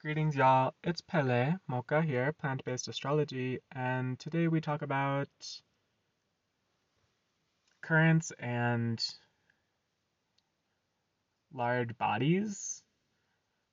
Greetings, 0.00 0.36
y'all. 0.36 0.74
It's 0.84 1.00
Pele 1.00 1.54
Mocha 1.66 2.02
here, 2.02 2.32
plant 2.32 2.64
based 2.64 2.86
astrology, 2.86 3.58
and 3.72 4.16
today 4.16 4.46
we 4.46 4.60
talk 4.60 4.82
about 4.82 5.28
currents 7.82 8.30
and 8.38 9.04
large 11.52 11.98
bodies. 11.98 12.84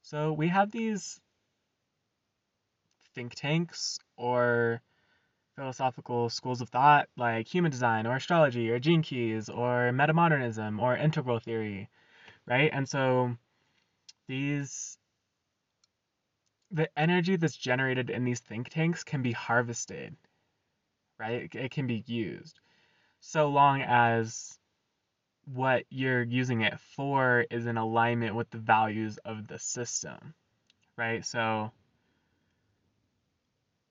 So 0.01 0.33
we 0.33 0.47
have 0.47 0.71
these 0.71 1.21
think 3.13 3.35
tanks 3.35 3.99
or 4.17 4.81
philosophical 5.55 6.29
schools 6.29 6.59
of 6.59 6.69
thought 6.69 7.07
like 7.15 7.47
human 7.47 7.69
design 7.69 8.07
or 8.07 8.15
astrology 8.15 8.71
or 8.71 8.79
gene 8.79 9.03
keys 9.03 9.47
or 9.47 9.91
metamodernism 9.93 10.81
or 10.81 10.97
integral 10.97 11.37
theory, 11.37 11.87
right? 12.47 12.71
And 12.73 12.89
so 12.89 13.37
these 14.27 14.97
the 16.75 16.89
energy 16.99 17.37
that's 17.37 17.57
generated 17.57 18.11
in 18.11 18.25
these 18.25 18.41
think 18.41 18.69
tanks 18.69 19.03
can 19.03 19.23
be 19.23 19.31
harvested, 19.33 20.15
right? 21.19 21.49
It 21.55 21.71
can 21.71 21.87
be 21.87 22.03
used 22.07 22.59
so 23.25 23.49
long 23.49 23.81
as 23.81 24.59
what 25.45 25.85
you're 25.89 26.23
using 26.23 26.61
it 26.61 26.79
for 26.79 27.45
is 27.49 27.65
in 27.65 27.77
alignment 27.77 28.35
with 28.35 28.49
the 28.51 28.59
values 28.59 29.17
of 29.25 29.47
the 29.47 29.59
system, 29.59 30.35
right? 30.97 31.25
So, 31.25 31.71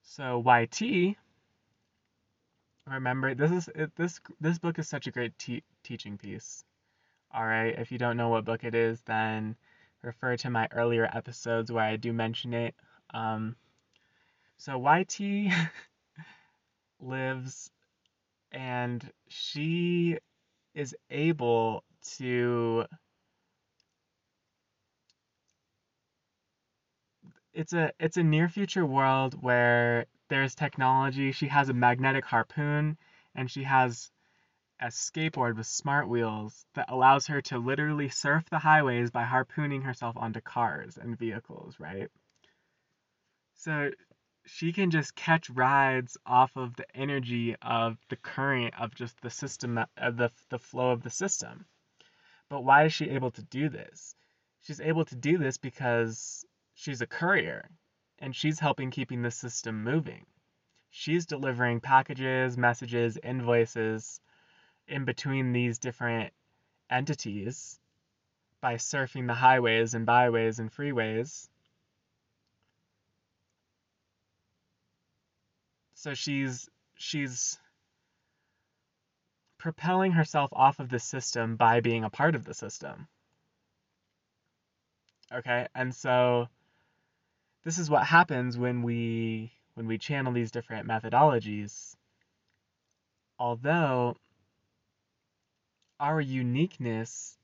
so 0.03 0.43
YT. 0.47 1.17
Remember, 2.87 3.35
this 3.35 3.51
is 3.51 3.69
this 3.97 4.21
this 4.41 4.59
book 4.59 4.79
is 4.79 4.89
such 4.89 5.07
a 5.07 5.11
great 5.11 5.37
te- 5.39 5.65
teaching 5.83 6.19
piece. 6.19 6.65
All 7.33 7.45
right, 7.45 7.79
if 7.79 7.91
you 7.91 7.99
don't 7.99 8.17
know 8.17 8.29
what 8.29 8.45
book 8.45 8.63
it 8.65 8.75
is, 8.75 9.01
then 9.03 9.57
refer 10.05 10.37
to 10.39 10.51
my 10.51 10.69
earlier 10.73 11.09
episodes 11.13 11.73
where 11.73 11.85
I 11.85 11.97
do 11.97 12.13
mention 12.13 12.55
it. 12.55 12.75
Um, 13.13 13.57
so 14.59 14.79
YT 14.79 15.21
lives 17.01 17.71
and 18.53 19.11
she 19.29 20.19
is 20.75 20.95
able 21.11 21.85
to 22.17 22.85
it's 27.53 27.73
a 27.73 27.93
it's 27.99 28.17
a 28.17 28.23
near 28.23 28.49
future 28.49 28.85
world 28.87 29.37
where 29.43 30.07
there's 30.29 30.55
technology 30.55 31.33
she 31.33 31.47
has 31.47 31.69
a 31.69 31.75
magnetic 31.75 32.25
harpoon 32.25 32.97
and 33.35 33.51
she 33.51 33.63
has 33.63 34.11
a 34.81 34.87
skateboard 34.87 35.57
with 35.57 35.67
smart 35.67 36.09
wheels 36.09 36.67
that 36.75 36.91
allows 36.91 37.27
her 37.29 37.41
to 37.41 37.59
literally 37.59 38.09
surf 38.09 38.49
the 38.51 38.59
highways 38.59 39.11
by 39.11 39.23
harpooning 39.23 39.83
herself 39.83 40.17
onto 40.17 40.41
cars 40.41 40.99
and 40.99 41.19
vehicles, 41.19 41.79
right? 41.79 42.11
So 43.55 43.91
she 44.47 44.73
can 44.73 44.91
just 44.91 45.15
catch 45.15 45.49
rides 45.49 46.19
off 46.27 46.57
of 46.57 46.77
the 46.77 46.97
energy 46.97 47.57
of 47.63 47.99
the 48.09 48.17
current 48.17 48.75
of 48.79 48.95
just 48.95 49.21
the 49.21 49.31
system 49.31 49.79
of 49.97 50.17
the 50.17 50.31
the 50.51 50.59
flow 50.59 50.91
of 50.91 51.03
the 51.03 51.11
system. 51.11 51.67
But 52.49 52.65
why 52.65 52.85
is 52.85 52.93
she 52.93 53.11
able 53.11 53.31
to 53.31 53.43
do 53.43 53.69
this? 53.69 54.15
She's 54.61 54.81
able 54.81 55.05
to 55.07 55.17
do 55.17 55.39
this 55.39 55.57
because 55.57 56.45
she's 56.75 57.01
a 57.01 57.07
courier 57.07 57.71
and 58.19 58.35
she's 58.35 58.61
helping 58.61 58.91
keeping 58.91 59.23
the 59.23 59.31
system 59.31 59.83
moving. 59.83 60.27
She's 60.91 61.27
delivering 61.27 61.81
packages, 61.81 62.57
messages, 62.59 63.17
invoices 63.17 64.21
in 64.89 65.05
between 65.05 65.53
these 65.53 65.79
different 65.79 66.33
entities 66.91 67.79
by 68.61 68.75
surfing 68.75 69.27
the 69.27 69.35
highways 69.35 69.95
and 69.95 70.07
byways 70.07 70.59
and 70.59 70.73
freeways. 70.73 71.49
So 75.95 76.15
she's 76.15 76.69
she's 76.97 77.59
propelling 79.59 80.13
herself 80.13 80.51
off 80.53 80.79
of 80.79 80.91
the 80.91 80.99
system 80.99 81.57
by 81.57 81.81
being 81.81 82.05
a 82.05 82.11
part 82.11 82.35
of 82.35 82.45
the 82.45 82.53
system. 82.53 83.09
Okay? 85.33 85.67
And 85.75 85.95
so 85.95 86.49
this 87.65 87.79
is 87.79 87.89
what 87.89 88.05
happens 88.05 88.59
when 88.59 88.83
we 88.83 89.53
when 89.75 89.87
we 89.87 89.99
channel 89.99 90.33
these 90.33 90.51
different 90.51 90.87
methodologies. 90.87 91.97
Although 93.39 94.17
our 96.01 96.21
uniqueness 96.21 97.39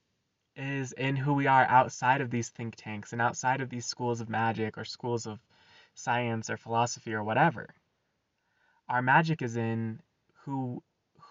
is 0.56 0.92
in 0.92 1.16
who 1.16 1.32
we 1.32 1.46
are 1.46 1.64
outside 1.64 2.20
of 2.20 2.30
these 2.30 2.48
think 2.50 2.74
tanks 2.76 3.12
and 3.12 3.22
outside 3.22 3.60
of 3.60 3.70
these 3.70 3.86
schools 3.86 4.20
of 4.20 4.28
magic 4.28 4.76
or 4.76 4.84
schools 4.84 5.26
of 5.26 5.38
science 5.94 6.50
or 6.50 6.56
philosophy 6.56 7.14
or 7.14 7.22
whatever. 7.22 7.74
Our 8.88 9.02
magic 9.02 9.42
is 9.42 9.56
in 9.56 10.00
who 10.44 10.82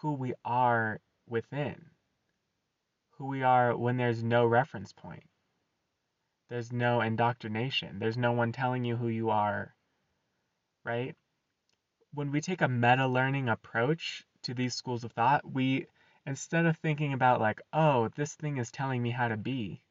who 0.01 0.13
we 0.13 0.33
are 0.45 1.01
within. 1.27 1.89
Who 3.17 3.25
we 3.25 3.43
are 3.43 3.75
when 3.75 3.97
there's 3.97 4.23
no 4.23 4.45
reference 4.45 4.93
point. 4.93 5.29
There's 6.47 6.71
no 6.71 7.01
indoctrination. 7.01 7.99
There's 7.99 8.17
no 8.17 8.31
one 8.31 8.53
telling 8.53 8.85
you 8.85 8.95
who 8.95 9.09
you 9.09 9.29
are. 9.29 9.75
Right? 10.85 11.15
When 12.13 12.31
we 12.31 12.41
take 12.41 12.61
a 12.61 12.67
meta 12.67 13.07
learning 13.07 13.49
approach 13.49 14.25
to 14.43 14.53
these 14.53 14.73
schools 14.73 15.03
of 15.03 15.11
thought, 15.11 15.41
we 15.51 15.85
instead 16.25 16.65
of 16.65 16.77
thinking 16.77 17.13
about 17.13 17.41
like, 17.41 17.61
oh, 17.73 18.09
this 18.15 18.35
thing 18.35 18.57
is 18.57 18.71
telling 18.71 19.01
me 19.01 19.11
how 19.11 19.27
to 19.27 19.37
be, 19.37 19.81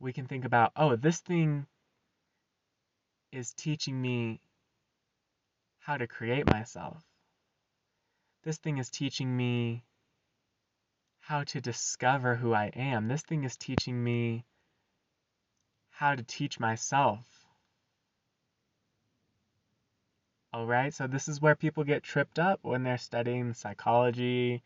we 0.00 0.12
can 0.12 0.26
think 0.26 0.44
about, 0.44 0.72
oh, 0.76 0.96
this 0.96 1.20
thing 1.20 1.66
is 3.32 3.52
teaching 3.52 4.00
me 4.00 4.40
how 5.78 5.96
to 5.96 6.06
create 6.06 6.46
myself. 6.46 7.02
This 8.42 8.58
thing 8.58 8.78
is 8.78 8.90
teaching 8.90 9.36
me 9.36 9.84
how 11.20 11.44
to 11.44 11.60
discover 11.60 12.34
who 12.34 12.52
I 12.52 12.66
am. 12.66 13.08
This 13.08 13.22
thing 13.22 13.44
is 13.44 13.56
teaching 13.56 14.02
me 14.04 14.44
how 15.90 16.14
to 16.14 16.22
teach 16.22 16.60
myself. 16.60 17.33
All 20.54 20.66
right, 20.66 20.94
so 20.94 21.08
this 21.08 21.26
is 21.26 21.42
where 21.42 21.56
people 21.56 21.82
get 21.82 22.04
tripped 22.04 22.38
up 22.38 22.60
when 22.62 22.84
they're 22.84 22.96
studying 22.96 23.54
psychology 23.54 24.62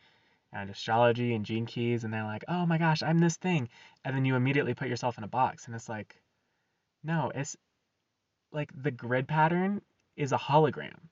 and 0.52 0.68
astrology 0.68 1.32
and 1.32 1.46
gene 1.46 1.64
keys, 1.64 2.04
and 2.04 2.12
they're 2.12 2.24
like, 2.24 2.44
oh 2.46 2.66
my 2.66 2.76
gosh, 2.76 3.02
I'm 3.02 3.18
this 3.20 3.38
thing. 3.38 3.70
And 4.04 4.14
then 4.14 4.26
you 4.26 4.36
immediately 4.36 4.74
put 4.74 4.88
yourself 4.88 5.16
in 5.16 5.24
a 5.24 5.28
box, 5.28 5.64
and 5.64 5.74
it's 5.74 5.88
like, 5.88 6.20
no, 7.02 7.32
it's 7.34 7.56
like 8.52 8.70
the 8.82 8.90
grid 8.90 9.26
pattern 9.26 9.80
is 10.14 10.32
a 10.32 10.36
hologram, 10.36 11.08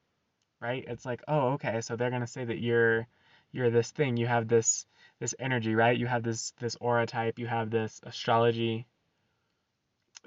right? 0.60 0.84
It's 0.86 1.06
like, 1.06 1.22
oh, 1.26 1.52
okay, 1.52 1.80
so 1.80 1.96
they're 1.96 2.10
gonna 2.10 2.26
say 2.26 2.44
that 2.44 2.60
you're 2.60 3.06
you're 3.52 3.70
this 3.70 3.92
thing, 3.92 4.18
you 4.18 4.26
have 4.26 4.46
this 4.46 4.84
this 5.20 5.34
energy, 5.38 5.74
right? 5.74 5.96
You 5.96 6.06
have 6.06 6.22
this 6.22 6.52
this 6.60 6.76
aura 6.82 7.06
type, 7.06 7.38
you 7.38 7.46
have 7.46 7.70
this 7.70 7.98
astrology. 8.02 8.86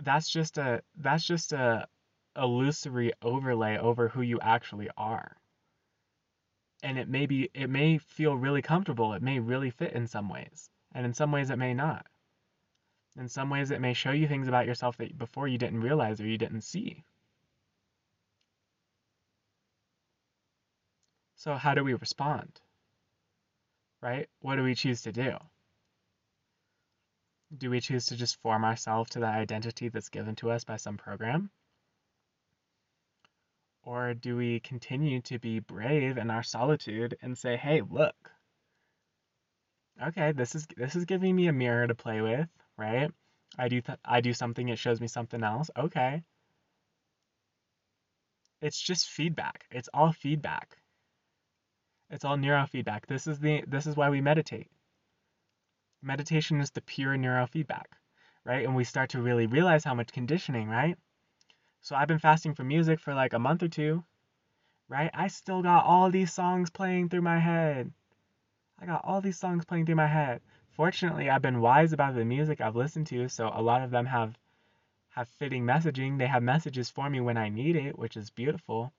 That's 0.02 0.28
just 0.28 0.58
a 0.58 0.82
that's 0.98 1.24
just 1.24 1.54
a 1.54 1.88
illusory 2.36 3.12
overlay 3.22 3.78
over 3.78 4.10
who 4.10 4.22
you 4.22 4.40
actually 4.40 4.90
are. 4.98 5.38
And 6.82 6.98
it 6.98 7.10
may 7.10 7.26
be 7.26 7.50
it 7.54 7.70
may 7.70 7.98
feel 7.98 8.36
really 8.36 8.62
comfortable, 8.62 9.14
it 9.14 9.22
may 9.22 9.40
really 9.40 9.70
fit 9.70 9.94
in 9.94 10.08
some 10.08 10.30
ways, 10.30 10.70
and 10.94 11.06
in 11.06 11.14
some 11.14 11.32
ways 11.32 11.50
it 11.50 11.58
may 11.58 11.74
not. 11.74 12.06
In 13.18 13.28
some 13.28 13.50
ways 13.50 13.72
it 13.72 13.82
may 13.82 13.94
show 13.94 14.12
you 14.12 14.28
things 14.28 14.48
about 14.48 14.66
yourself 14.66 14.98
that 14.98 15.18
before 15.18 15.48
you 15.48 15.58
didn't 15.58 15.82
realize 15.82 16.22
or 16.22 16.28
you 16.28 16.38
didn't 16.38 16.62
see. 16.62 17.04
So 21.36 21.56
how 21.56 21.74
do 21.74 21.84
we 21.84 21.94
respond? 21.94 22.62
Right? 24.02 24.30
What 24.42 24.56
do 24.56 24.64
we 24.64 24.76
choose 24.76 25.02
to 25.04 25.12
do? 25.12 25.38
Do 27.58 27.70
we 27.70 27.82
choose 27.82 28.06
to 28.08 28.16
just 28.16 28.42
form 28.42 28.64
ourselves 28.64 29.10
to 29.12 29.20
the 29.20 29.28
identity 29.28 29.90
that's 29.90 30.10
given 30.10 30.36
to 30.38 30.52
us 30.52 30.64
by 30.64 30.78
some 30.78 30.98
program? 30.98 31.50
Or 33.90 34.14
do 34.14 34.38
we 34.38 34.60
continue 34.60 35.20
to 35.24 35.40
be 35.40 35.58
brave 35.62 36.20
in 36.20 36.30
our 36.30 36.44
solitude 36.44 37.18
and 37.24 37.36
say, 37.36 37.58
"Hey, 37.58 37.82
look. 37.82 38.32
Okay, 40.00 40.32
this 40.32 40.54
is 40.54 40.68
this 40.78 40.96
is 40.96 41.06
giving 41.06 41.36
me 41.36 41.48
a 41.48 41.54
mirror 41.54 41.88
to 41.88 41.96
play 41.96 42.22
with, 42.22 42.48
right? 42.78 43.12
I 43.58 43.68
do 43.68 43.82
th- 43.82 43.98
I 44.06 44.22
do 44.22 44.32
something, 44.32 44.70
it 44.70 44.78
shows 44.78 45.02
me 45.02 45.08
something 45.08 45.44
else. 45.44 45.72
Okay. 45.76 46.24
It's 48.62 48.80
just 48.80 49.10
feedback. 49.10 49.66
It's 49.72 49.90
all 49.92 50.14
feedback. 50.14 50.78
It's 52.12 52.24
all 52.24 52.38
neurofeedback. 52.38 53.08
This 53.08 53.26
is 53.26 53.40
the 53.40 53.64
this 53.66 53.88
is 53.88 53.96
why 53.96 54.12
we 54.12 54.22
meditate. 54.22 54.70
Meditation 56.02 56.60
is 56.60 56.72
the 56.72 56.82
pure 56.82 57.16
neurofeedback, 57.18 57.86
right? 58.44 58.66
And 58.66 58.76
we 58.76 58.84
start 58.84 59.10
to 59.12 59.22
really 59.22 59.48
realize 59.48 59.84
how 59.84 59.96
much 59.96 60.12
conditioning, 60.12 60.68
right? 60.70 60.98
So 61.82 61.96
I've 61.96 62.08
been 62.08 62.20
fasting 62.20 62.54
from 62.54 62.68
music 62.68 63.00
for 63.00 63.14
like 63.14 63.34
a 63.34 63.40
month 63.40 63.64
or 63.64 63.68
two, 63.68 64.04
right? 64.88 65.10
I 65.14 65.28
still 65.28 65.62
got 65.62 65.86
all 65.86 66.12
these 66.12 66.34
songs 66.34 66.70
playing 66.70 67.10
through 67.10 67.22
my 67.22 67.40
head. 67.40 67.92
I 68.80 68.86
got 68.86 69.04
all 69.06 69.22
these 69.22 69.38
songs 69.38 69.66
playing 69.66 69.86
through 69.86 69.96
my 69.96 70.08
head. 70.08 70.42
Fortunately, 70.72 71.30
I've 71.30 71.42
been 71.42 71.62
wise 71.62 71.94
about 71.94 72.16
the 72.16 72.26
music 72.26 72.62
I've 72.62 72.76
listened 72.76 73.08
to, 73.08 73.28
so 73.28 73.52
a 73.54 73.62
lot 73.62 73.82
of 73.82 73.92
them 73.92 74.06
have 74.06 74.38
have 75.10 75.28
fitting 75.28 75.66
messaging. 75.66 76.18
They 76.18 76.28
have 76.28 76.44
messages 76.44 76.90
for 76.90 77.10
me 77.10 77.20
when 77.20 77.38
I 77.38 77.50
need 77.50 77.76
it, 77.76 77.98
which 77.98 78.16
is 78.16 78.30
beautiful. 78.30 78.94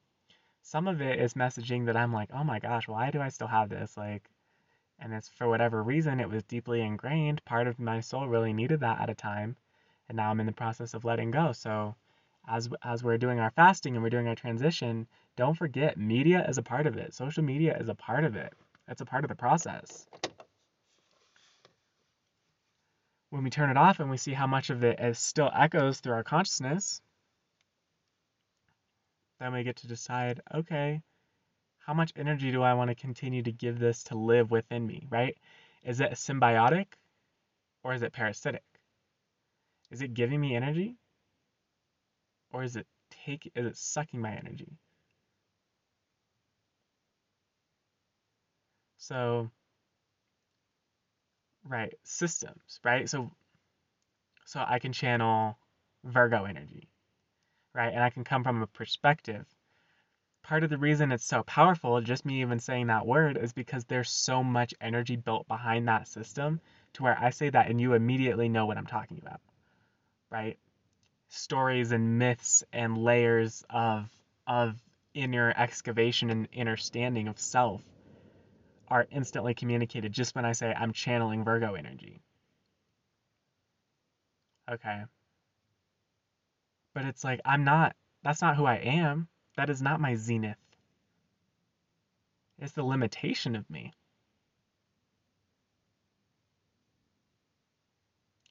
Some 0.62 0.88
of 0.88 1.00
it 1.00 1.19
is 1.19 1.35
messaging 1.35 1.87
that 1.87 1.97
I'm 1.97 2.12
like, 2.12 2.31
oh 2.32 2.44
my 2.44 2.59
gosh, 2.59 2.88
why 2.88 3.11
do 3.11 3.21
I 3.21 3.29
still 3.29 3.49
have 3.49 3.69
this? 3.69 3.97
Like, 3.97 4.29
and 4.99 5.12
it's 5.15 5.29
for 5.29 5.49
whatever 5.49 5.82
reason, 5.82 6.21
it 6.21 6.29
was 6.29 6.44
deeply 6.44 6.82
ingrained. 6.82 7.44
Part 7.44 7.67
of 7.67 7.79
my 7.79 8.00
soul 8.00 8.29
really 8.29 8.53
needed 8.53 8.81
that 8.81 9.00
at 9.00 9.11
a 9.11 9.15
time. 9.15 9.56
And 10.09 10.17
now 10.17 10.31
I'm 10.31 10.41
in 10.41 10.47
the 10.47 10.53
process 10.53 10.94
of 10.94 11.05
letting 11.05 11.31
go. 11.31 11.53
So, 11.53 11.94
as, 12.50 12.69
as 12.82 13.05
we're 13.05 13.19
doing 13.19 13.38
our 13.38 13.50
fasting 13.52 13.94
and 13.94 14.02
we're 14.02 14.11
doing 14.11 14.26
our 14.26 14.35
transition, 14.35 15.06
don't 15.37 15.56
forget 15.56 15.97
media 15.97 16.44
is 16.49 16.58
a 16.58 16.62
part 16.62 16.87
of 16.87 16.97
it. 16.97 17.14
Social 17.14 17.44
media 17.44 17.76
is 17.79 17.88
a 17.88 17.94
part 17.94 18.25
of 18.25 18.35
it. 18.37 18.52
It's 18.88 19.00
a 19.00 19.06
part 19.06 19.25
of 19.25 19.29
the 19.29 19.37
process. 19.37 20.06
When 23.31 23.44
we 23.44 23.50
turn 23.50 23.70
it 23.70 23.76
off 23.76 24.00
and 24.00 24.11
we 24.11 24.17
see 24.17 24.32
how 24.32 24.49
much 24.49 24.70
of 24.70 24.82
it 24.82 24.99
is 24.99 25.19
still 25.19 25.50
echoes 25.55 26.00
through 26.00 26.14
our 26.14 26.25
consciousness, 26.25 27.00
then 29.38 29.53
we 29.53 29.62
get 29.62 29.76
to 29.76 29.87
decide, 29.87 30.41
okay, 30.53 31.00
how 31.79 31.94
much 31.94 32.12
energy 32.17 32.50
do 32.50 32.62
I 32.62 32.75
want 32.75 32.91
to 32.91 32.96
continue 32.96 33.43
to 33.44 33.53
give 33.53 33.79
this 33.79 34.03
to 34.05 34.17
live 34.17 34.50
within 34.50 34.85
me, 34.85 35.06
right? 35.08 35.37
Is 35.85 36.00
it 36.00 36.12
symbiotic 36.12 36.87
or 37.85 37.94
is 37.94 38.03
it 38.03 38.12
parasitic? 38.12 38.64
Is 39.93 40.03
it 40.03 40.14
giving 40.14 40.41
me 40.41 40.56
energy 40.56 41.00
or 42.52 42.62
is 42.64 42.76
it 42.76 42.87
take 43.11 43.50
is 43.55 43.67
it 43.67 43.76
sucking 43.76 44.20
my 44.20 44.32
energy? 44.37 44.79
So 48.99 49.50
right, 51.64 51.94
systems, 52.05 52.81
right? 52.85 53.08
So 53.08 53.31
so 54.47 54.64
I 54.67 54.79
can 54.79 54.93
channel 54.93 55.58
Virgo 56.05 56.44
energy, 56.44 56.88
right? 57.75 57.93
And 57.94 58.02
I 58.02 58.11
can 58.11 58.25
come 58.25 58.44
from 58.44 58.62
a 58.62 58.67
perspective 58.69 59.46
part 60.43 60.64
of 60.64 60.70
the 60.70 60.79
reason 60.79 61.12
it's 61.12 61.25
so 61.25 61.43
powerful, 61.44 62.00
just 62.00 62.25
me 62.26 62.41
even 62.41 62.58
saying 62.61 62.87
that 62.88 63.06
word, 63.06 63.37
is 63.37 63.53
because 63.53 63.85
there's 63.85 64.11
so 64.11 64.43
much 64.43 64.75
energy 64.81 65.17
built 65.17 65.46
behind 65.49 65.88
that 65.88 66.08
system 66.08 66.61
to 66.94 67.03
where 67.03 67.19
I 67.20 67.31
say 67.31 67.50
that 67.50 67.70
and 67.70 67.81
you 67.81 67.94
immediately 67.94 68.49
know 68.49 68.67
what 68.67 68.79
I'm 68.79 68.87
talking 68.87 69.19
about, 69.23 69.41
right? 70.31 70.58
Stories 71.31 71.93
and 71.93 72.19
myths 72.19 72.65
and 72.73 72.99
layers 72.99 73.65
of 73.71 74.11
of 74.47 74.82
inner 75.15 75.55
excavation 75.56 76.29
and 76.29 76.49
inner 76.53 76.77
standing 76.77 77.29
of 77.29 77.38
self 77.38 77.82
are 78.88 79.06
instantly 79.11 79.55
communicated 79.55 80.12
just 80.12 80.35
when 80.35 80.44
I 80.44 80.53
say 80.53 80.75
I'm 80.75 80.93
channeling 80.93 81.44
Virgo 81.44 81.75
energy. 81.75 82.21
Okay. 84.69 85.05
But 86.94 87.05
it's 87.05 87.23
like 87.23 87.41
I'm 87.44 87.62
not 87.65 87.94
that's 88.23 88.43
not 88.43 88.56
who 88.56 88.65
I 88.67 88.77
am. 88.77 89.29
That 89.56 89.71
is 89.71 89.81
not 89.81 90.00
my 90.00 90.17
zenith. 90.17 90.59
It's 92.59 92.73
the 92.73 92.85
limitation 92.85 93.55
of 93.55 93.71
me. 93.71 93.93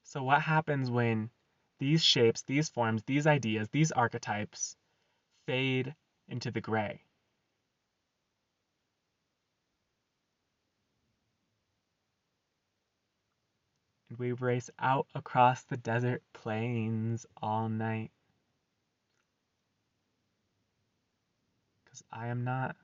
So, 0.04 0.24
what 0.24 0.42
happens 0.42 0.90
when 0.90 1.30
these 1.80 2.04
shapes, 2.04 2.42
these 2.44 2.70
forms, 2.70 3.04
these 3.04 3.26
ideas, 3.26 3.70
these 3.70 3.92
archetypes 3.92 4.76
fade 5.48 5.96
into 6.28 6.52
the 6.52 6.62
gray? 6.62 7.02
And 14.10 14.18
we 14.20 14.32
race 14.34 14.70
out 14.80 15.08
across 15.16 15.64
the 15.64 15.78
desert 15.78 16.24
plains 16.34 17.26
all 17.42 17.70
night. 17.70 18.12
Because 21.84 22.04
I 22.12 22.28
am 22.28 22.44
not 22.44 22.76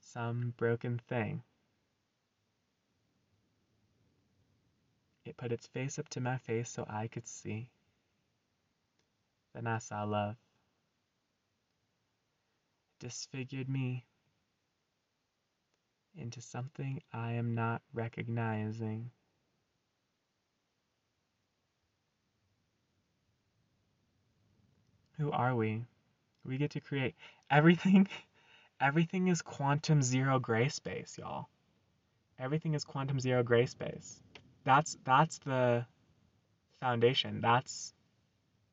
some 0.00 0.52
broken 0.56 1.00
thing. 1.08 1.42
It 5.24 5.36
put 5.36 5.52
its 5.52 5.66
face 5.66 5.98
up 5.98 6.08
to 6.10 6.20
my 6.20 6.36
face 6.38 6.68
so 6.68 6.84
I 6.88 7.06
could 7.06 7.26
see. 7.26 7.70
Then 9.54 9.66
I 9.66 9.78
saw 9.78 10.02
love. 10.04 10.36
Disfigured 12.98 13.68
me 13.68 14.04
into 16.16 16.40
something 16.40 17.00
I 17.12 17.32
am 17.32 17.54
not 17.54 17.82
recognizing. 17.94 19.10
Who 25.18 25.30
are 25.30 25.54
we? 25.54 25.84
We 26.44 26.58
get 26.58 26.72
to 26.72 26.80
create 26.80 27.14
everything 27.50 28.08
everything 28.80 29.28
is 29.28 29.42
quantum 29.42 30.02
zero 30.02 30.40
gray 30.40 30.68
space, 30.68 31.16
y'all. 31.18 31.48
Everything 32.38 32.74
is 32.74 32.84
quantum 32.84 33.20
zero 33.20 33.42
gray 33.42 33.66
space. 33.66 34.20
That's 34.64 34.96
that's 35.04 35.38
the 35.38 35.86
foundation. 36.80 37.40
That's 37.40 37.94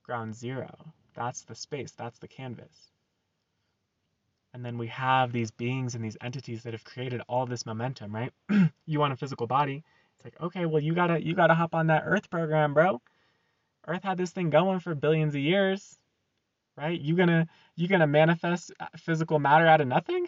ground 0.03 0.35
zero. 0.35 0.69
That's 1.15 1.43
the 1.43 1.55
space. 1.55 1.91
That's 1.93 2.19
the 2.19 2.27
canvas. 2.27 2.91
And 4.53 4.65
then 4.65 4.77
we 4.77 4.87
have 4.87 5.31
these 5.31 5.51
beings 5.51 5.95
and 5.95 6.03
these 6.03 6.17
entities 6.21 6.63
that 6.63 6.73
have 6.73 6.83
created 6.83 7.21
all 7.27 7.45
this 7.45 7.65
momentum, 7.65 8.13
right? 8.15 8.33
you 8.85 8.99
want 8.99 9.13
a 9.13 9.17
physical 9.17 9.47
body. 9.47 9.83
It's 10.15 10.25
like, 10.25 10.41
okay, 10.41 10.65
well 10.65 10.81
you 10.81 10.93
gotta 10.93 11.23
you 11.23 11.35
gotta 11.35 11.53
hop 11.53 11.75
on 11.75 11.87
that 11.87 12.03
Earth 12.05 12.29
program, 12.29 12.73
bro. 12.73 13.01
Earth 13.87 14.03
had 14.03 14.17
this 14.17 14.31
thing 14.31 14.49
going 14.49 14.79
for 14.79 14.95
billions 14.95 15.35
of 15.35 15.41
years 15.41 15.99
right? 16.77 16.99
You 16.99 17.15
gonna 17.15 17.47
you 17.75 17.87
gonna 17.87 18.07
manifest 18.07 18.71
physical 18.97 19.39
matter 19.39 19.67
out 19.67 19.81
of 19.81 19.87
nothing? 19.87 20.27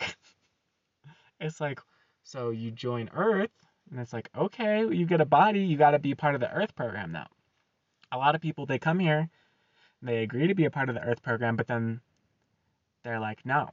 it's 1.39 1.61
like 1.61 1.79
so 2.23 2.49
you 2.49 2.71
join 2.71 3.09
Earth, 3.13 3.51
and 3.91 3.99
it's 3.99 4.13
like 4.13 4.29
okay, 4.35 4.87
you 4.89 5.05
get 5.05 5.21
a 5.21 5.25
body, 5.25 5.59
you 5.61 5.77
got 5.77 5.91
to 5.91 5.99
be 5.99 6.15
part 6.15 6.35
of 6.35 6.41
the 6.41 6.51
Earth 6.51 6.75
program 6.75 7.11
now. 7.11 7.27
A 8.11 8.17
lot 8.17 8.35
of 8.35 8.41
people 8.41 8.65
they 8.65 8.79
come 8.79 8.99
here, 8.99 9.29
they 10.01 10.23
agree 10.23 10.47
to 10.47 10.55
be 10.55 10.65
a 10.65 10.71
part 10.71 10.89
of 10.89 10.95
the 10.95 11.01
Earth 11.03 11.21
program, 11.21 11.55
but 11.55 11.67
then 11.67 12.01
they're 13.03 13.19
like, 13.19 13.45
no, 13.45 13.69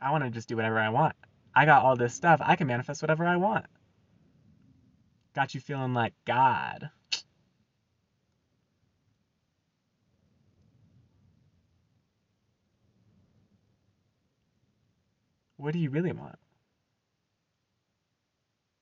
I 0.00 0.10
want 0.10 0.24
to 0.24 0.30
just 0.30 0.48
do 0.48 0.56
whatever 0.56 0.78
I 0.78 0.90
want. 0.90 1.14
I 1.54 1.66
got 1.66 1.84
all 1.84 1.96
this 1.96 2.14
stuff, 2.14 2.40
I 2.42 2.56
can 2.56 2.66
manifest 2.66 3.02
whatever 3.02 3.26
I 3.26 3.36
want. 3.36 3.66
Got 5.34 5.54
you 5.54 5.60
feeling 5.60 5.94
like 5.94 6.14
God. 6.24 6.90
What 15.56 15.72
do 15.72 15.78
you 15.78 15.90
really 15.90 16.12
want? 16.12 16.36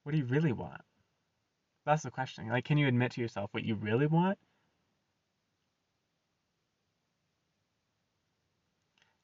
What 0.02 0.12
do 0.12 0.18
you 0.18 0.24
really 0.24 0.52
want? 0.52 0.80
That's 1.84 2.02
the 2.02 2.10
question. 2.10 2.48
Like, 2.48 2.64
can 2.64 2.78
you 2.78 2.86
admit 2.88 3.12
to 3.12 3.20
yourself 3.20 3.50
what 3.52 3.64
you 3.64 3.74
really 3.74 4.06
want? 4.06 4.38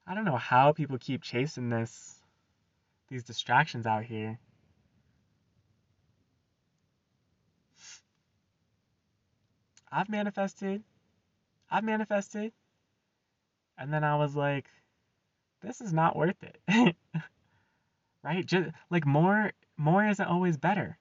I 0.06 0.14
don't 0.14 0.25
know 0.25 0.37
how 0.37 0.73
people 0.73 0.99
keep 0.99 1.23
chasing 1.23 1.68
this, 1.68 2.16
these 3.08 3.25
distractions 3.25 3.87
out 3.87 4.04
here. 4.04 4.38
I've 9.90 10.08
manifested. 10.08 10.82
I've 11.70 11.85
manifested. 11.85 12.52
And 13.76 13.92
then 13.92 14.02
I 14.04 14.16
was 14.16 14.35
like, 14.35 14.66
this 15.62 15.80
is 15.80 15.92
not 15.92 16.16
worth 16.16 16.42
it. 16.42 16.97
right? 18.25 18.44
Just 18.44 18.70
like 18.90 19.06
more 19.06 19.52
more 19.78 20.04
isn't 20.04 20.26
always 20.26 20.56
better. 20.56 20.99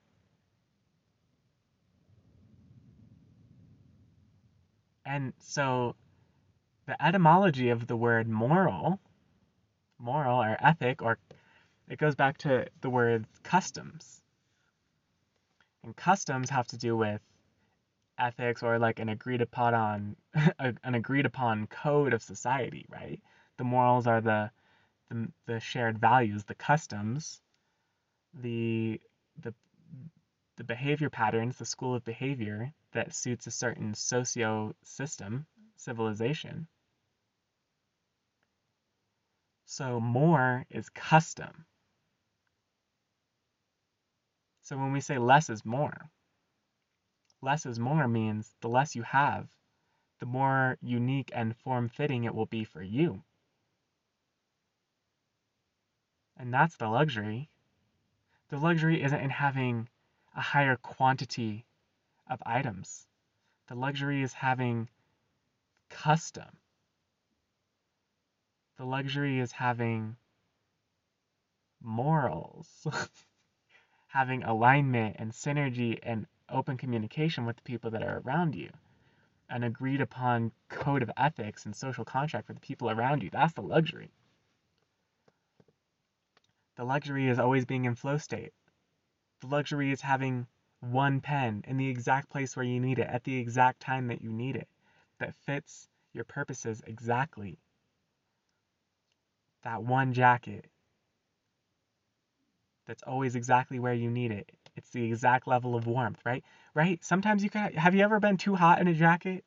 And 5.05 5.33
so 5.39 5.95
the 6.85 7.01
etymology 7.03 7.69
of 7.69 7.87
the 7.87 7.97
word 7.97 8.27
moral, 8.27 8.99
moral 9.97 10.41
or 10.41 10.57
ethic 10.59 11.01
or 11.01 11.17
it 11.89 11.97
goes 11.97 12.15
back 12.15 12.37
to 12.39 12.67
the 12.81 12.89
word 12.89 13.25
customs. 13.43 14.21
And 15.83 15.95
customs 15.95 16.49
have 16.49 16.67
to 16.67 16.77
do 16.77 16.95
with 16.95 17.21
ethics 18.19 18.63
or 18.63 18.77
like 18.79 18.99
an 18.99 19.09
agreed 19.09 19.41
upon 19.41 20.15
an 20.59 20.95
agreed 20.95 21.25
upon 21.25 21.67
code 21.67 22.13
of 22.13 22.21
society, 22.21 22.85
right? 22.89 23.21
The 23.57 23.63
morals 23.63 24.07
are 24.07 24.21
the 24.21 24.51
the, 25.09 25.29
the 25.45 25.59
shared 25.61 25.99
values, 25.99 26.43
the 26.43 26.55
customs, 26.55 27.41
the 28.33 29.01
the 29.39 29.53
the 30.57 30.63
behavior 30.63 31.09
patterns, 31.09 31.57
the 31.57 31.65
school 31.65 31.95
of 31.95 32.03
behavior 32.03 32.73
that 32.91 33.13
suits 33.13 33.47
a 33.47 33.51
certain 33.51 33.93
socio 33.93 34.73
system, 34.83 35.45
civilization. 35.75 36.67
So 39.65 39.99
more 39.99 40.65
is 40.69 40.89
custom. 40.89 41.65
So 44.63 44.77
when 44.77 44.91
we 44.91 44.99
say 45.01 45.17
less 45.17 45.49
is 45.49 45.63
more, 45.63 46.09
less 47.41 47.65
is 47.65 47.79
more 47.79 48.07
means 48.07 48.53
the 48.61 48.69
less 48.69 48.95
you 48.95 49.03
have, 49.03 49.47
the 50.19 50.25
more 50.25 50.77
unique 50.81 51.31
and 51.33 51.55
form 51.55 51.89
fitting 51.89 52.23
it 52.23 52.33
will 52.33 52.47
be 52.47 52.63
for 52.63 52.81
you. 52.81 53.23
And 56.37 56.53
that's 56.53 56.77
the 56.77 56.87
luxury. 56.87 57.49
The 58.49 58.57
luxury 58.57 59.03
isn't 59.03 59.19
in 59.19 59.29
having 59.29 59.89
a 60.33 60.39
higher 60.39 60.77
quantity 60.77 61.65
of 62.27 62.41
items. 62.45 63.05
The 63.67 63.75
luxury 63.75 64.21
is 64.21 64.31
having 64.31 64.89
custom. 65.89 66.57
The 68.77 68.85
luxury 68.85 69.39
is 69.39 69.51
having 69.51 70.15
morals, 71.81 72.87
having 74.07 74.43
alignment 74.43 75.17
and 75.19 75.31
synergy 75.31 75.99
and 76.01 76.25
open 76.47 76.77
communication 76.77 77.45
with 77.45 77.57
the 77.57 77.63
people 77.63 77.91
that 77.91 78.03
are 78.03 78.19
around 78.19 78.55
you, 78.55 78.71
an 79.49 79.63
agreed 79.63 79.99
upon 79.99 80.53
code 80.69 81.03
of 81.03 81.11
ethics 81.17 81.65
and 81.65 81.75
social 81.75 82.05
contract 82.05 82.47
for 82.47 82.53
the 82.53 82.61
people 82.61 82.89
around 82.89 83.23
you. 83.23 83.29
That's 83.29 83.53
the 83.53 83.61
luxury. 83.61 84.11
The 86.77 86.83
luxury 86.83 87.27
is 87.27 87.39
always 87.39 87.65
being 87.65 87.85
in 87.85 87.95
flow 87.95 88.17
state. 88.17 88.53
The 89.41 89.47
luxury 89.47 89.91
is 89.91 90.01
having 90.01 90.45
one 90.79 91.21
pen 91.21 91.63
in 91.67 91.77
the 91.77 91.89
exact 91.89 92.29
place 92.29 92.55
where 92.55 92.65
you 92.65 92.79
need 92.79 92.99
it 92.99 93.07
at 93.07 93.23
the 93.23 93.35
exact 93.37 93.79
time 93.79 94.07
that 94.07 94.21
you 94.21 94.31
need 94.31 94.55
it 94.55 94.69
that 95.17 95.33
fits 95.33 95.89
your 96.13 96.23
purposes 96.23 96.83
exactly. 96.85 97.57
That 99.63 99.83
one 99.83 100.13
jacket 100.13 100.69
that's 102.85 103.03
always 103.03 103.35
exactly 103.35 103.79
where 103.79 103.95
you 103.95 104.11
need 104.11 104.31
it. 104.31 104.51
It's 104.75 104.91
the 104.91 105.03
exact 105.03 105.47
level 105.47 105.75
of 105.75 105.87
warmth, 105.87 106.21
right? 106.23 106.43
Right? 106.75 107.03
Sometimes 107.03 107.43
you 107.43 107.49
can 107.49 107.73
have 107.73 107.95
you 107.95 108.03
ever 108.03 108.19
been 108.19 108.37
too 108.37 108.53
hot 108.53 108.79
in 108.79 108.87
a 108.87 108.93
jacket? 108.93 109.43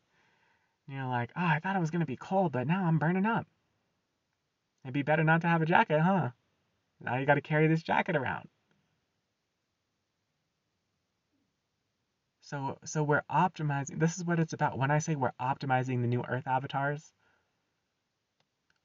And 0.88 0.96
you're 0.96 1.06
like, 1.06 1.30
oh, 1.36 1.46
I 1.46 1.60
thought 1.60 1.76
it 1.76 1.80
was 1.80 1.92
gonna 1.92 2.06
be 2.06 2.16
cold, 2.16 2.50
but 2.50 2.66
now 2.66 2.86
I'm 2.86 2.98
burning 2.98 3.24
up. 3.24 3.46
It'd 4.82 4.94
be 4.94 5.02
better 5.02 5.22
not 5.22 5.42
to 5.42 5.46
have 5.46 5.62
a 5.62 5.66
jacket, 5.66 6.00
huh? 6.00 6.30
Now 7.00 7.16
you 7.16 7.26
gotta 7.26 7.40
carry 7.40 7.66
this 7.66 7.82
jacket 7.82 8.16
around. 8.16 8.48
So 12.40 12.78
so 12.84 13.02
we're 13.02 13.22
optimizing. 13.30 13.98
This 13.98 14.16
is 14.16 14.24
what 14.24 14.40
it's 14.40 14.52
about. 14.52 14.76
When 14.76 14.90
I 14.90 14.98
say 14.98 15.14
we're 15.14 15.32
optimizing 15.40 16.00
the 16.00 16.08
new 16.08 16.22
Earth 16.22 16.46
avatars, 16.46 17.12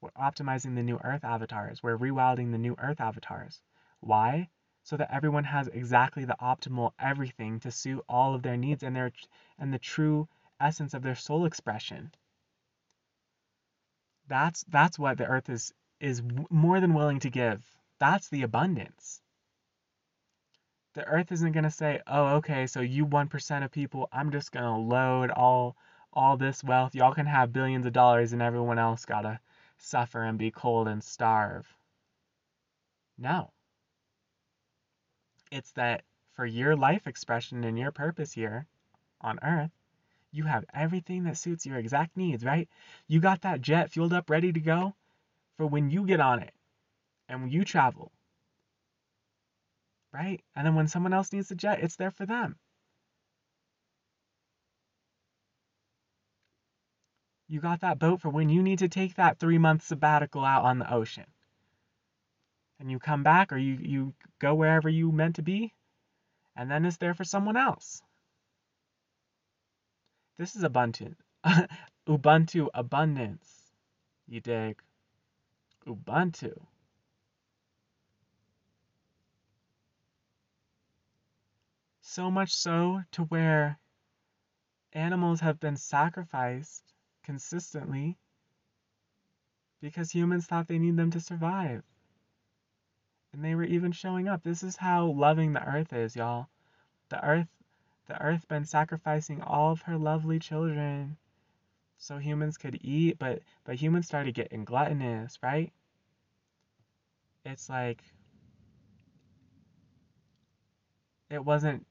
we're 0.00 0.10
optimizing 0.10 0.76
the 0.76 0.82
new 0.82 0.98
Earth 1.02 1.24
avatars. 1.24 1.82
We're 1.82 1.98
rewilding 1.98 2.52
the 2.52 2.58
new 2.58 2.76
Earth 2.78 3.00
avatars. 3.00 3.60
Why? 4.00 4.48
So 4.84 4.96
that 4.96 5.12
everyone 5.12 5.44
has 5.44 5.66
exactly 5.68 6.24
the 6.24 6.36
optimal 6.40 6.92
everything 6.98 7.58
to 7.60 7.70
suit 7.72 8.04
all 8.08 8.34
of 8.34 8.42
their 8.42 8.56
needs 8.56 8.82
and 8.84 8.94
their 8.94 9.10
and 9.58 9.74
the 9.74 9.78
true 9.78 10.28
essence 10.60 10.94
of 10.94 11.02
their 11.02 11.16
soul 11.16 11.44
expression. 11.44 12.14
That's 14.28 14.64
that's 14.68 14.98
what 14.98 15.18
the 15.18 15.26
earth 15.26 15.50
is 15.50 15.72
is 16.00 16.22
more 16.50 16.80
than 16.80 16.94
willing 16.94 17.20
to 17.20 17.30
give. 17.30 17.64
That's 17.98 18.28
the 18.28 18.42
abundance. 18.42 19.22
The 20.92 21.04
earth 21.06 21.32
isn't 21.32 21.52
going 21.52 21.64
to 21.64 21.70
say, 21.70 22.02
"Oh, 22.06 22.36
okay, 22.36 22.66
so 22.66 22.80
you 22.80 23.06
1% 23.06 23.64
of 23.64 23.70
people, 23.70 24.08
I'm 24.12 24.30
just 24.30 24.52
going 24.52 24.66
to 24.66 24.80
load 24.80 25.30
all 25.30 25.76
all 26.12 26.36
this 26.36 26.62
wealth. 26.64 26.94
Y'all 26.94 27.14
can 27.14 27.26
have 27.26 27.52
billions 27.52 27.86
of 27.86 27.92
dollars 27.92 28.32
and 28.32 28.42
everyone 28.42 28.78
else 28.78 29.04
got 29.04 29.22
to 29.22 29.40
suffer 29.78 30.22
and 30.22 30.38
be 30.38 30.50
cold 30.50 30.88
and 30.88 31.02
starve." 31.02 31.66
No. 33.16 33.50
It's 35.50 35.72
that 35.72 36.04
for 36.34 36.44
your 36.44 36.76
life 36.76 37.06
expression 37.06 37.64
and 37.64 37.78
your 37.78 37.92
purpose 37.92 38.32
here 38.32 38.66
on 39.22 39.38
earth, 39.42 39.72
you 40.32 40.44
have 40.44 40.66
everything 40.74 41.24
that 41.24 41.38
suits 41.38 41.64
your 41.64 41.78
exact 41.78 42.16
needs, 42.16 42.44
right? 42.44 42.68
You 43.06 43.20
got 43.20 43.40
that 43.42 43.62
jet 43.62 43.90
fueled 43.90 44.12
up, 44.12 44.28
ready 44.28 44.52
to 44.52 44.60
go 44.60 44.94
for 45.56 45.66
when 45.66 45.88
you 45.88 46.04
get 46.04 46.20
on 46.20 46.42
it 46.42 46.55
and 47.28 47.52
you 47.52 47.64
travel, 47.64 48.12
right? 50.12 50.40
And 50.54 50.66
then 50.66 50.74
when 50.74 50.88
someone 50.88 51.12
else 51.12 51.32
needs 51.32 51.48
the 51.48 51.54
jet, 51.54 51.82
it's 51.82 51.96
there 51.96 52.10
for 52.10 52.26
them. 52.26 52.56
You 57.48 57.60
got 57.60 57.80
that 57.80 57.98
boat 57.98 58.20
for 58.20 58.28
when 58.28 58.48
you 58.48 58.62
need 58.62 58.80
to 58.80 58.88
take 58.88 59.14
that 59.14 59.38
three 59.38 59.58
month 59.58 59.82
sabbatical 59.82 60.44
out 60.44 60.64
on 60.64 60.78
the 60.78 60.92
ocean. 60.92 61.26
And 62.78 62.90
you 62.90 62.98
come 62.98 63.22
back 63.22 63.52
or 63.52 63.56
you, 63.56 63.78
you 63.80 64.14
go 64.38 64.54
wherever 64.54 64.88
you 64.88 65.12
meant 65.12 65.36
to 65.36 65.42
be, 65.42 65.72
and 66.56 66.70
then 66.70 66.84
it's 66.84 66.96
there 66.96 67.14
for 67.14 67.24
someone 67.24 67.56
else. 67.56 68.02
This 70.38 70.56
is 70.56 70.64
Ubuntu. 70.64 71.14
Ubuntu 72.08 72.68
abundance. 72.74 73.72
You 74.28 74.40
dig? 74.40 74.82
Ubuntu. 75.86 76.66
So 82.16 82.30
much 82.30 82.54
so 82.54 83.02
to 83.12 83.24
where 83.24 83.78
animals 84.94 85.40
have 85.40 85.60
been 85.60 85.76
sacrificed 85.76 86.94
consistently 87.22 88.16
because 89.82 90.10
humans 90.12 90.46
thought 90.46 90.66
they 90.66 90.78
need 90.78 90.96
them 90.96 91.10
to 91.10 91.20
survive. 91.20 91.82
And 93.34 93.44
they 93.44 93.54
were 93.54 93.64
even 93.64 93.92
showing 93.92 94.28
up. 94.28 94.42
This 94.42 94.62
is 94.62 94.76
how 94.76 95.08
loving 95.08 95.52
the 95.52 95.62
earth 95.62 95.92
is, 95.92 96.16
y'all. 96.16 96.48
The 97.10 97.22
earth 97.22 97.48
the 98.06 98.18
earth 98.22 98.48
been 98.48 98.64
sacrificing 98.64 99.42
all 99.42 99.72
of 99.72 99.82
her 99.82 99.98
lovely 99.98 100.38
children 100.38 101.18
so 101.98 102.16
humans 102.16 102.56
could 102.56 102.78
eat, 102.80 103.18
but 103.18 103.42
but 103.64 103.74
humans 103.74 104.06
started 104.06 104.34
getting 104.34 104.64
gluttonous, 104.64 105.38
right? 105.42 105.70
It's 107.44 107.68
like 107.68 108.02
it 111.28 111.44
wasn't 111.44 111.86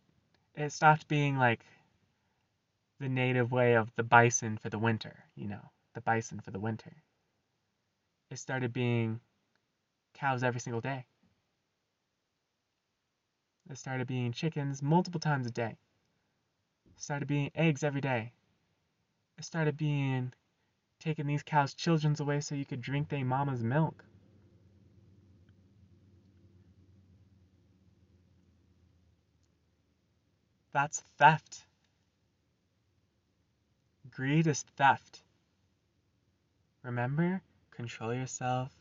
it 0.55 0.71
stopped 0.71 1.07
being 1.07 1.37
like 1.37 1.65
the 2.99 3.07
native 3.07 3.51
way 3.51 3.73
of 3.75 3.95
the 3.95 4.03
bison 4.03 4.57
for 4.57 4.69
the 4.69 4.77
winter, 4.79 5.25
you 5.35 5.47
know, 5.47 5.71
the 5.93 6.01
bison 6.01 6.41
for 6.41 6.51
the 6.51 6.59
winter. 6.59 7.03
It 8.29 8.37
started 8.37 8.71
being 8.73 9.19
cows 10.13 10.43
every 10.43 10.59
single 10.61 10.81
day. 10.81 11.05
It 13.69 13.77
started 13.77 14.07
being 14.07 14.31
chickens 14.31 14.81
multiple 14.81 15.19
times 15.19 15.45
a 15.45 15.51
day 15.51 15.77
It 16.85 16.99
started 17.01 17.27
being 17.27 17.51
eggs 17.55 17.83
every 17.83 18.01
day. 18.01 18.33
It 19.37 19.43
started 19.45 19.77
being 19.77 20.33
taking 20.99 21.27
these 21.27 21.43
cows' 21.43 21.73
children's 21.73 22.19
away 22.19 22.41
so 22.41 22.55
you 22.55 22.65
could 22.65 22.81
drink 22.81 23.09
their 23.09 23.25
mama's 23.25 23.63
milk. 23.63 24.05
That's 30.75 30.99
theft. 31.17 31.63
Greed 34.11 34.45
is 34.45 34.63
theft. 34.75 35.21
Remember, 36.83 37.41
control 37.71 38.13
yourself. 38.13 38.73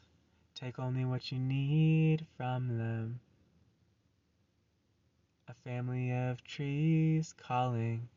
Take 0.57 0.81
only 0.81 1.05
what 1.05 1.31
you 1.31 1.39
need 1.39 2.27
from 2.37 2.79
them 2.79 3.21
a 5.47 5.55
family 5.55 6.11
of 6.11 6.43
trees 6.43 7.33
calling. 7.33 8.09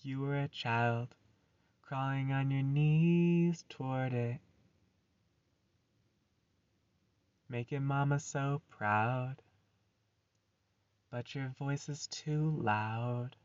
You 0.00 0.20
were 0.20 0.40
a 0.40 0.48
child, 0.48 1.08
crawling 1.82 2.32
on 2.32 2.50
your 2.50 2.62
knees 2.62 3.66
toward 3.68 4.14
it, 4.14 4.38
making 7.50 7.84
mama 7.84 8.18
so 8.18 8.62
proud. 8.70 9.42
But 11.14 11.32
your 11.32 11.54
voice 11.60 11.88
is 11.88 12.08
too 12.08 12.58
loud. 12.60 13.36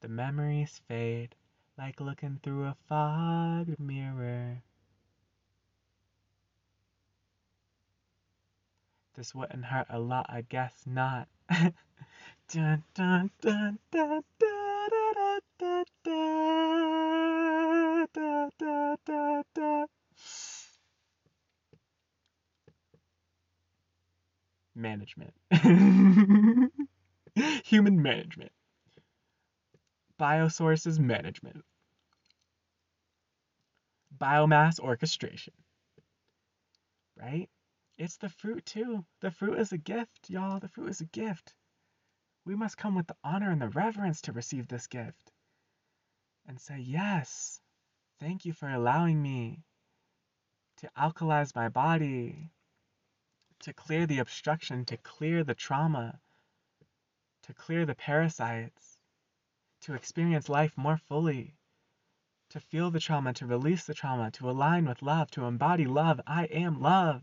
The 0.00 0.06
memories 0.06 0.80
fade 0.86 1.34
like 1.76 2.00
looking 2.00 2.38
through 2.40 2.66
a 2.66 2.76
fogged 2.88 3.80
mirror. 3.80 4.62
This 9.14 9.34
wouldn't 9.34 9.64
hurt 9.64 9.88
a 9.90 9.98
lot, 9.98 10.26
I 10.28 10.42
guess 10.42 10.84
not. 10.86 11.26
dun, 11.50 12.84
dun, 12.94 13.32
dun, 13.40 13.80
dun, 13.90 14.24
Management. 24.84 25.32
Human 27.64 28.02
management. 28.02 28.52
Biosources 30.20 30.98
management. 30.98 31.64
Biomass 34.18 34.78
orchestration. 34.78 35.54
Right? 37.16 37.48
It's 37.96 38.18
the 38.18 38.28
fruit 38.28 38.66
too. 38.66 39.06
The 39.22 39.30
fruit 39.30 39.58
is 39.58 39.72
a 39.72 39.78
gift, 39.78 40.28
y'all. 40.28 40.60
The 40.60 40.68
fruit 40.68 40.90
is 40.90 41.00
a 41.00 41.06
gift. 41.06 41.54
We 42.44 42.54
must 42.54 42.76
come 42.76 42.94
with 42.94 43.06
the 43.06 43.16
honor 43.24 43.50
and 43.50 43.62
the 43.62 43.70
reverence 43.70 44.20
to 44.22 44.32
receive 44.32 44.68
this 44.68 44.86
gift 44.86 45.32
and 46.46 46.60
say, 46.60 46.78
Yes, 46.78 47.58
thank 48.20 48.44
you 48.44 48.52
for 48.52 48.68
allowing 48.68 49.22
me 49.22 49.64
to 50.76 50.90
alkalize 50.94 51.56
my 51.56 51.70
body, 51.70 52.50
to 53.64 53.72
clear 53.72 54.06
the 54.06 54.18
obstruction, 54.18 54.84
to 54.84 54.98
clear 54.98 55.42
the 55.42 55.54
trauma, 55.54 56.20
to 57.42 57.54
clear 57.54 57.86
the 57.86 57.94
parasites, 57.94 59.00
to 59.80 59.94
experience 59.94 60.50
life 60.50 60.76
more 60.76 60.98
fully, 60.98 61.56
to 62.50 62.60
feel 62.60 62.90
the 62.90 63.00
trauma, 63.00 63.32
to 63.32 63.46
release 63.46 63.86
the 63.86 63.94
trauma, 63.94 64.30
to 64.30 64.50
align 64.50 64.84
with 64.84 65.00
love, 65.00 65.30
to 65.30 65.46
embody 65.46 65.86
love. 65.86 66.20
I 66.26 66.44
am 66.44 66.82
love. 66.82 67.22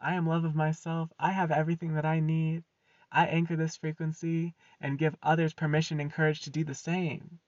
I 0.00 0.14
am 0.14 0.26
love 0.26 0.44
of 0.44 0.56
myself. 0.56 1.12
I 1.16 1.30
have 1.30 1.52
everything 1.52 1.94
that 1.94 2.04
I 2.04 2.18
need. 2.18 2.64
I 3.12 3.26
anchor 3.26 3.54
this 3.54 3.76
frequency 3.76 4.52
and 4.80 4.98
give 4.98 5.14
others 5.22 5.54
permission 5.54 6.00
and 6.00 6.12
courage 6.12 6.40
to 6.42 6.50
do 6.50 6.64
the 6.64 6.74
same. 6.74 7.38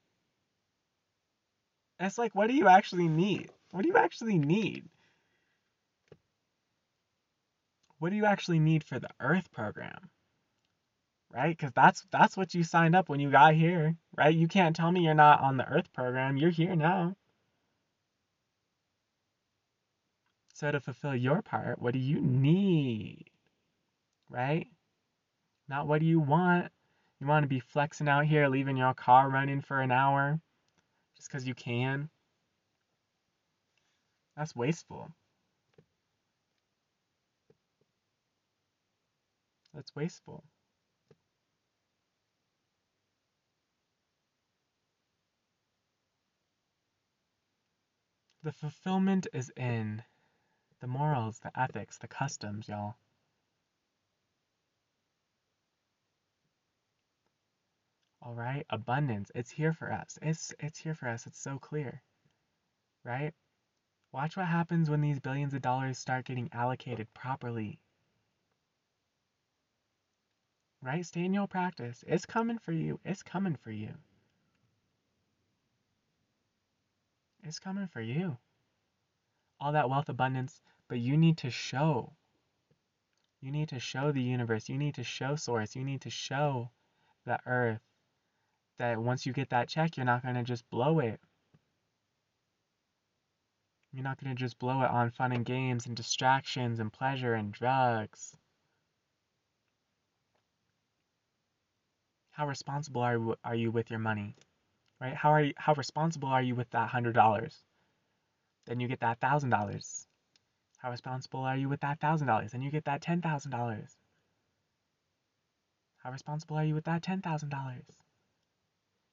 it's 1.99 2.17
like, 2.17 2.33
what 2.37 2.47
do 2.47 2.55
you 2.55 2.69
actually 2.69 3.09
need? 3.09 3.51
What 3.73 3.83
do 3.83 3.89
you 3.89 3.97
actually 3.97 4.39
need? 4.39 4.89
What 7.99 8.11
do 8.11 8.17
you 8.17 8.27
actually 8.27 8.61
need 8.61 8.85
for 8.85 8.99
the 8.99 9.11
Earth 9.21 9.51
program? 9.53 10.11
Right? 11.31 11.57
Because 11.57 11.73
that's 11.73 12.05
that's 12.11 12.37
what 12.37 12.55
you 12.55 12.65
signed 12.65 12.97
up 12.97 13.09
when 13.09 13.21
you 13.21 13.31
got 13.31 13.55
here, 13.55 13.97
right? 14.17 14.35
You 14.35 14.49
can't 14.49 14.75
tell 14.75 14.91
me 14.91 15.05
you're 15.05 15.15
not 15.15 15.41
on 15.41 15.57
the 15.57 15.69
Earth 15.69 15.93
program. 15.93 16.37
You're 16.37 16.51
here 16.51 16.75
now. 16.77 17.17
So 20.55 20.73
to 20.73 20.81
fulfill 20.81 21.15
your 21.15 21.43
part, 21.43 21.81
what 21.81 21.93
do 21.93 22.01
you 22.01 22.21
need? 22.21 23.27
Right? 24.31 24.67
Not 25.69 25.87
what 25.87 26.01
do 26.01 26.07
you 26.07 26.21
want? 26.21 26.73
You 27.21 27.27
want 27.27 27.45
to 27.45 27.49
be 27.49 27.61
flexing 27.61 28.09
out 28.09 28.27
here, 28.27 28.49
leaving 28.49 28.77
your 28.77 28.95
car 28.95 29.29
running 29.29 29.61
for 29.61 29.81
an 29.81 29.93
hour 29.93 30.41
just 31.17 31.29
because 31.29 31.47
you 31.47 31.55
can? 31.55 32.09
That's 34.37 34.55
wasteful. 34.55 35.11
That's 39.79 39.95
wasteful. 39.95 40.43
The 48.43 48.51
fulfillment 48.51 49.29
is 49.33 49.53
in 49.57 50.03
the 50.81 50.89
morals, 50.89 51.39
the 51.39 51.57
ethics, 51.57 51.97
the 51.97 52.09
customs, 52.09 52.69
y'all. 52.69 52.97
All 58.21 58.35
right, 58.35 58.67
abundance. 58.71 59.31
It's 59.33 59.53
here 59.53 59.73
for 59.73 59.93
us. 59.93 60.19
It's 60.21 60.53
it's 60.59 60.81
here 60.81 60.97
for 60.97 61.07
us. 61.07 61.25
It's 61.29 61.39
so 61.39 61.61
clear. 61.61 62.03
Right? 63.05 63.33
Watch 64.11 64.37
what 64.37 64.47
happens 64.47 64.91
when 64.91 65.03
these 65.03 65.21
billions 65.21 65.55
of 65.55 65.63
dollars 65.63 65.99
start 65.99 66.25
getting 66.25 66.49
allocated 66.53 67.15
properly. 67.15 67.79
Right? 70.83 71.05
Stay 71.05 71.25
in 71.25 71.35
your 71.35 71.49
practice. 71.49 72.05
It's 72.07 72.27
coming 72.27 72.59
for 72.59 72.73
you. 72.73 73.01
It's 73.05 73.23
coming 73.23 73.57
for 73.57 73.71
you. 73.71 73.91
It's 77.43 77.59
coming 77.59 77.89
for 77.89 78.01
you. 78.01 78.37
All 79.61 79.73
that 79.73 79.91
wealth 79.91 80.09
abundance, 80.09 80.61
but 80.89 80.99
you 80.99 81.17
need 81.17 81.39
to 81.39 81.51
show. 81.51 82.13
You 83.41 83.51
need 83.51 83.69
to 83.71 83.79
show 83.79 84.13
the 84.13 84.23
universe. 84.23 84.69
You 84.69 84.79
need 84.79 84.95
to 84.97 85.05
show 85.05 85.37
source. 85.37 85.75
You 85.75 85.85
need 85.85 86.03
to 86.03 86.11
show 86.11 86.71
the 87.25 87.39
earth 87.47 87.81
that 88.79 88.99
once 88.99 89.27
you 89.27 89.33
get 89.33 89.51
that 89.51 89.69
check, 89.69 89.97
you're 89.97 90.07
not 90.07 90.23
going 90.23 90.35
to 90.35 90.43
just 90.43 90.69
blow 90.71 91.01
it. 91.01 91.21
You're 93.93 94.05
not 94.05 94.23
going 94.23 94.35
to 94.35 94.41
just 94.41 94.59
blow 94.59 94.83
it 94.83 94.91
on 94.91 95.11
fun 95.11 95.33
and 95.33 95.45
games 95.45 95.87
and 95.87 95.97
distractions 95.97 96.79
and 96.79 96.93
pleasure 96.93 97.35
and 97.35 97.53
drugs. 97.53 98.37
How 102.39 102.47
responsible 102.47 103.01
are 103.01 103.15
you, 103.15 103.35
are 103.43 103.55
you 103.57 103.73
with 103.73 103.91
your 103.91 103.99
money? 103.99 104.37
Right? 105.01 105.13
How 105.13 105.31
are 105.31 105.43
you 105.43 105.55
how 105.57 105.75
responsible 105.75 106.29
are 106.29 106.41
you 106.41 106.55
with 106.55 106.71
that 106.71 106.89
$100? 106.89 107.63
Then 108.65 108.79
you 108.79 108.87
get 108.87 109.01
that 109.01 109.21
$1,000. 109.21 110.07
How 110.77 110.91
responsible 110.93 111.41
are 111.41 111.57
you 111.57 111.69
with 111.69 111.81
that 111.81 111.99
$1,000? 111.99 112.51
Then 112.53 112.63
you 112.63 112.71
get 112.71 112.85
that 112.85 113.03
$10,000. 113.03 113.97
How 115.97 116.13
responsible 116.13 116.57
are 116.57 116.65
you 116.65 116.75
with 116.75 116.85
that 116.85 117.03
$10,000? 117.03 117.83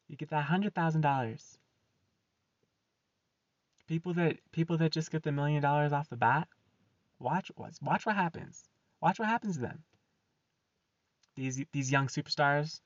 You 0.07 0.15
get 0.17 0.29
that 0.29 0.43
hundred 0.43 0.75
thousand 0.75 1.01
dollars. 1.01 1.57
People 3.87 4.13
that 4.13 4.37
people 4.51 4.77
that 4.77 4.91
just 4.91 5.09
get 5.09 5.23
the 5.23 5.31
million 5.31 5.63
dollars 5.63 5.93
off 5.93 6.09
the 6.09 6.15
bat, 6.15 6.47
watch 7.17 7.49
watch 7.81 8.05
what 8.05 8.15
happens. 8.15 8.63
Watch 9.01 9.17
what 9.17 9.27
happens 9.27 9.55
to 9.55 9.61
them. 9.61 9.83
These 11.35 11.65
these 11.71 11.91
young 11.91 12.05
superstars, 12.05 12.81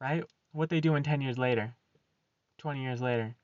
right? 0.00 0.24
What 0.52 0.70
they 0.70 0.80
do 0.80 0.94
in 0.94 1.02
10 1.02 1.20
years 1.20 1.38
later, 1.38 1.74
20 2.58 2.82
years 2.82 3.00
later. 3.00 3.36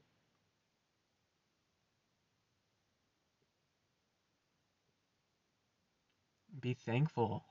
Be 6.60 6.74
thankful 6.74 7.44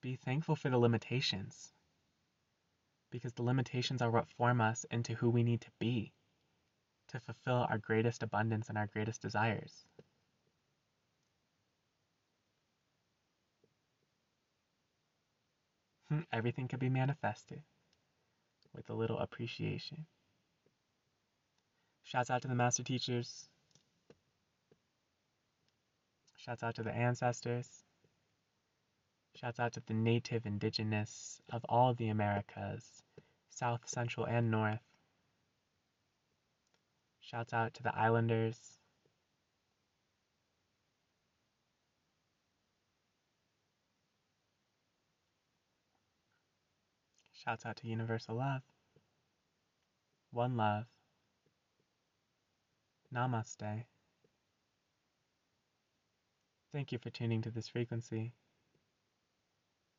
be 0.00 0.16
thankful 0.16 0.56
for 0.56 0.70
the 0.70 0.78
limitations. 0.78 1.72
Because 3.10 3.34
the 3.34 3.42
limitations 3.42 4.00
are 4.00 4.10
what 4.10 4.28
form 4.28 4.60
us 4.60 4.84
into 4.90 5.14
who 5.14 5.28
we 5.28 5.42
need 5.42 5.60
to 5.62 5.70
be 5.78 6.12
to 7.08 7.20
fulfill 7.20 7.66
our 7.68 7.78
greatest 7.78 8.22
abundance 8.22 8.68
and 8.68 8.78
our 8.78 8.86
greatest 8.86 9.20
desires. 9.20 9.84
Mm, 16.12 16.26
everything 16.32 16.66
can 16.68 16.78
be 16.78 16.88
manifested 16.88 17.62
with 18.74 18.90
a 18.90 18.94
little 18.94 19.18
appreciation. 19.18 20.06
Shouts 22.02 22.30
out 22.30 22.42
to 22.42 22.48
the 22.48 22.54
master 22.54 22.82
teachers. 22.82 23.48
Shouts 26.36 26.62
out 26.62 26.74
to 26.76 26.82
the 26.82 26.92
ancestors. 26.92 27.84
Shouts 29.36 29.60
out 29.60 29.74
to 29.74 29.82
the 29.86 29.94
native 29.94 30.46
indigenous 30.46 31.40
of 31.52 31.64
all 31.68 31.94
the 31.94 32.08
Americas, 32.08 33.02
South, 33.50 33.88
Central, 33.88 34.26
and 34.26 34.50
North. 34.50 34.80
Shouts 37.20 37.52
out 37.52 37.74
to 37.74 37.82
the 37.82 37.96
islanders. 37.96 38.79
Shouts 47.50 47.66
out 47.66 47.76
to 47.78 47.88
Universal 47.88 48.36
Love. 48.36 48.62
One 50.30 50.56
Love. 50.56 50.84
Namaste. 53.12 53.86
Thank 56.72 56.92
you 56.92 56.98
for 56.98 57.10
tuning 57.10 57.42
to 57.42 57.50
this 57.50 57.66
frequency 57.66 58.30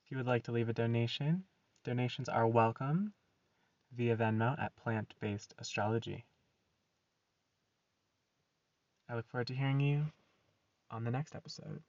If 0.05 0.11
you 0.11 0.15
would 0.15 0.27
like 0.27 0.43
to 0.43 0.53
leave 0.53 0.69
a 0.69 0.73
donation, 0.73 1.43
donations 1.83 2.29
are 2.29 2.47
welcome 2.47 3.11
via 3.91 4.15
Venmo 4.15 4.57
at 4.57 4.73
Plant 4.77 5.13
Based 5.19 5.53
Astrology. 5.59 6.23
I 9.09 9.15
look 9.15 9.27
forward 9.27 9.47
to 9.47 9.55
hearing 9.55 9.81
you 9.81 10.05
on 10.89 11.03
the 11.03 11.11
next 11.11 11.35
episode. 11.35 11.83